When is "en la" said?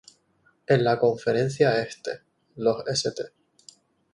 0.65-0.97